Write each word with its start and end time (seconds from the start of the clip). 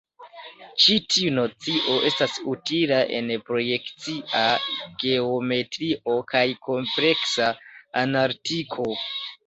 Ĉi 0.85 0.95
tiu 1.15 1.33
nocio 1.35 1.97
estas 2.09 2.39
utila 2.55 2.99
en 3.19 3.29
projekcia 3.51 4.43
geometrio 5.05 6.19
kaj 6.35 6.45
kompleksa 6.71 7.57
analitiko. 8.07 8.93